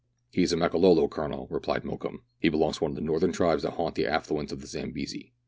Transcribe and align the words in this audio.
"He 0.33 0.41
is 0.41 0.51
a 0.51 0.57
Makololo, 0.57 1.07
Colonel," 1.07 1.45
replied 1.51 1.83
Mokoum." 1.83 2.21
He 2.41 2.49
belongs 2.49 2.77
to 2.77 2.85
one 2.85 2.93
of 2.93 2.95
the 2.95 3.01
northern 3.01 3.31
tribes 3.31 3.61
that 3.61 3.73
haunt 3.73 3.93
the 3.93 4.07
affluents 4.07 4.51
of 4.51 4.59
the 4.61 4.65
Zambesi. 4.67 5.31